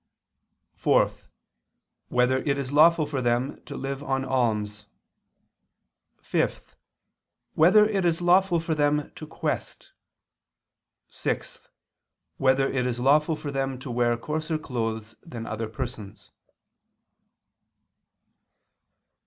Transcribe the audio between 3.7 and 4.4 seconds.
live on